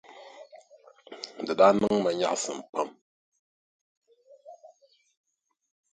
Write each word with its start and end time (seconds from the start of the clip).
Di 1.45 1.53
daa 1.59 1.71
niŋ 1.77 1.93
ma 2.03 2.09
nyaɣisim 2.19 2.59
pam. 2.71 2.89